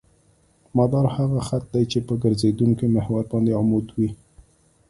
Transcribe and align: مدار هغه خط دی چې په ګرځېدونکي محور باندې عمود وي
مدار 0.77 1.05
هغه 1.17 1.39
خط 1.47 1.63
دی 1.73 1.83
چې 1.91 1.99
په 2.07 2.13
ګرځېدونکي 2.23 2.85
محور 2.95 3.23
باندې 3.31 3.57
عمود 3.59 3.85
وي 3.97 4.09